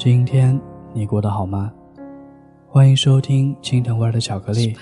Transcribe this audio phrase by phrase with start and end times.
[0.00, 0.58] 今天
[0.94, 1.70] 你过得好吗？
[2.66, 4.74] 欢迎收听青藤味的巧克力，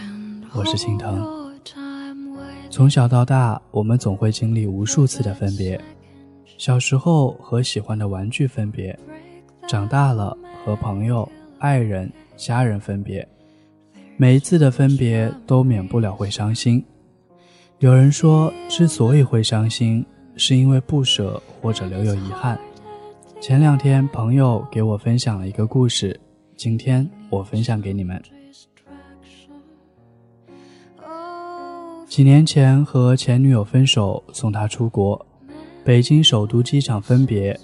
[0.55, 1.53] 我是青藤。
[2.71, 5.81] 从小到大，我们总会经历无数次的分别。
[6.57, 8.97] 小时候和喜欢的玩具分别，
[9.67, 13.27] 长大了和朋友、爱人、家人分别。
[14.17, 16.85] 每一次的分别都免不了会伤心。
[17.81, 22.57] 有人说，之所以会伤心，是因为不舍或者留有遗憾。
[23.41, 26.19] 前两天，朋友给我分享了一个故事，
[26.57, 28.21] 今天我分享给你们。
[32.09, 35.25] 几年前和前女友分手，送她出国，
[35.85, 37.59] 北京首都机场分别，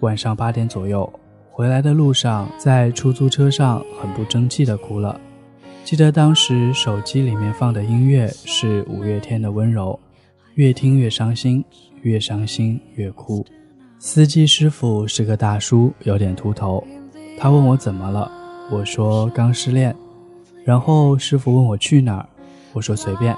[0.00, 1.10] 晚上八点左右，
[1.50, 5.20] 回来的路上，在出租车上很不争气的哭了。
[5.84, 9.98] 记得当时手机里面放的音乐是五月天的温柔，
[10.54, 11.62] 越听越伤心，
[12.00, 13.44] 越伤心越哭。
[14.00, 16.82] 司机师傅是个大叔，有点秃头。
[17.36, 18.30] 他问我怎么了，
[18.70, 19.94] 我说刚失恋。
[20.64, 22.28] 然后师傅问我去哪儿，
[22.72, 23.36] 我说随便。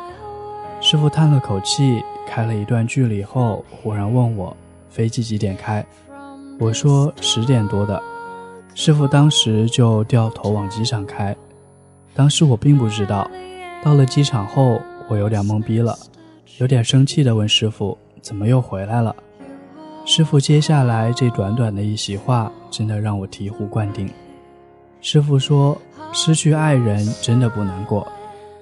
[0.83, 4.55] 师傅叹了口气，开了一段距离后，忽然问我
[4.91, 5.84] 飞机几点开，
[6.58, 8.00] 我说十点多的。
[8.75, 11.34] 师傅当时就掉头往机场开。
[12.12, 13.31] 当时我并不知道，
[13.83, 15.97] 到了机场后，我有点懵逼了，
[16.58, 19.16] 有点生气的问师傅怎么又回来了。
[20.06, 24.09] 师傅接下来这短短的一席话，真的让我醍醐灌顶。
[25.00, 25.81] 师傅说
[26.12, 28.06] ：“失去爱人真的不难过，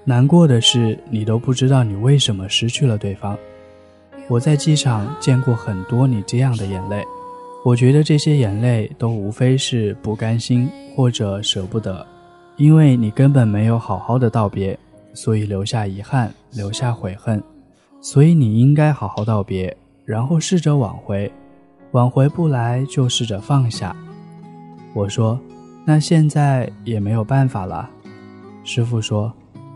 [0.04, 3.36] 难过的是你都不知道你为什么失去了对方。”
[4.28, 7.02] 我在机场见过很多你这样的眼泪，
[7.64, 12.06] 我觉得这些眼泪都无非是不甘心或者舍不得，
[12.56, 14.78] 因为你根本没有好好的道别，
[15.14, 17.42] 所以留下遗憾，留下悔恨，
[18.02, 19.74] 所以你应该好好道别。
[20.08, 21.30] 然后试着挽回，
[21.90, 23.94] 挽回不来就试着放下。
[24.94, 25.38] 我说
[25.84, 27.90] ：“那现在也没有办法了。”
[28.64, 29.30] 师傅说：“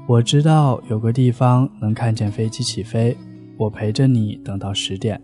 [0.08, 3.14] 我知道有个地方能看见飞机起飞，
[3.58, 5.20] 我陪着你等到十点，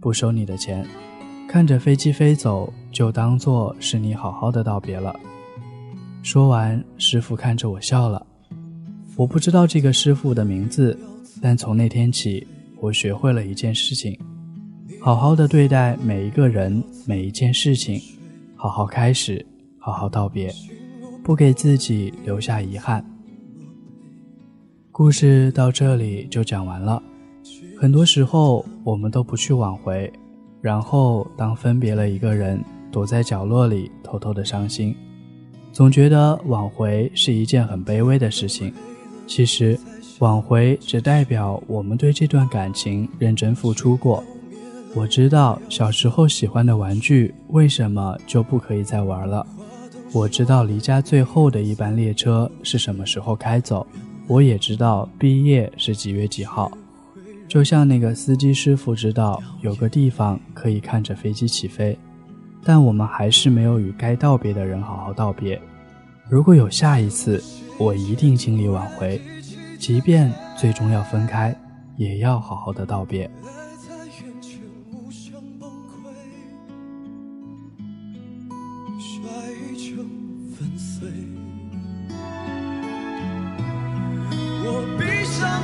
[0.00, 0.86] 不收你的钱，
[1.46, 5.14] 看着飞机飞走，就当做是你好好的道别了。”
[6.24, 8.24] 说完，师傅看着我笑了。
[9.16, 10.98] 我不知道这个师傅的名字，
[11.42, 12.46] 但从那天起，
[12.80, 14.18] 我学会了一件事情。
[15.00, 18.00] 好好的对待每一个人，每一件事情，
[18.56, 19.44] 好好开始，
[19.78, 20.52] 好好道别，
[21.22, 23.04] 不给自己留下遗憾。
[24.90, 27.00] 故事到这里就讲完了。
[27.78, 30.12] 很多时候我们都不去挽回，
[30.60, 34.96] 然后当分别了一个人，躲在角落里偷偷的伤心，
[35.72, 38.72] 总觉得挽回是一件很卑微的事情。
[39.26, 39.78] 其实，
[40.18, 44.24] 挽回只代表我们对这段感情认真付出过。
[44.96, 49.46] 我知道小时候喜欢的玩具为什么就不可以再玩了。
[50.10, 53.86] 我知道离家最后的一班列车是什么时候开走，
[54.26, 56.72] 我也知道毕业是几月几号。
[57.46, 61.96] 就像那个司机师傅知道有个地方可以看着飞机起飞，
[62.64, 65.60] 但我们还是没有与该道别的人好好道别。
[66.26, 67.44] 如果有下一次，
[67.78, 69.20] 我一定尽力挽回，
[69.78, 71.54] 即便最终要分开，
[71.98, 73.30] 也要好好的道别。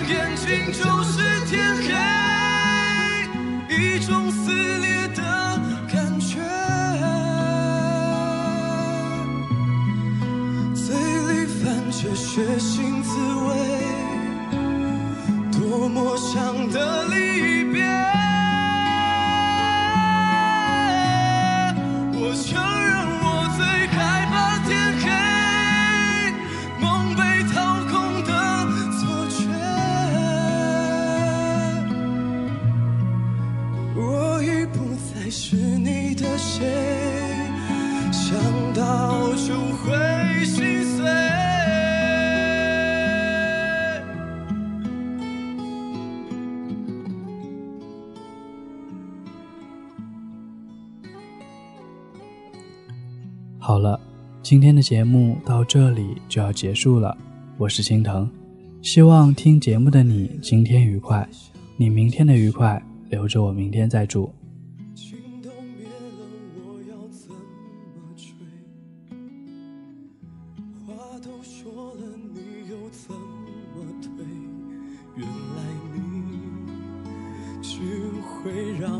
[0.08, 1.88] 眼睛就是天黑，
[3.74, 5.20] 一种撕裂的
[5.92, 6.40] 感觉，
[10.74, 13.10] 嘴里泛着血腥滋
[13.48, 13.50] 味，
[15.52, 17.61] 多么强的离。
[35.82, 36.64] 你的谁，
[38.12, 38.38] 想
[38.74, 39.20] 到。
[39.44, 41.04] 就会心碎。
[53.58, 53.98] 好了，
[54.42, 57.16] 今天的节目到这里就要结束了。
[57.58, 58.30] 我是心疼，
[58.80, 61.28] 希望听节目的你今天愉快，
[61.76, 62.80] 你明天的愉快
[63.10, 64.32] 留着我明天再祝。
[78.44, 78.50] 会
[78.80, 78.90] 让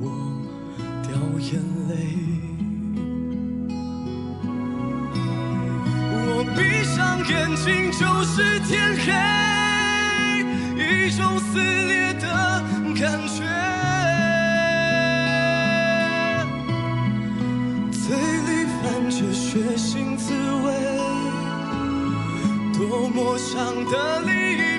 [0.00, 0.04] 我
[1.02, 1.92] 掉眼泪。
[6.10, 6.16] 我
[6.56, 6.96] 闭上
[7.28, 9.06] 眼睛就是天黑，
[10.76, 12.24] 一种撕裂的
[12.98, 13.36] 感觉。
[17.92, 18.48] 嘴里
[18.80, 20.32] 泛着血腥滋
[20.64, 20.66] 味，
[22.72, 24.77] 多么伤的离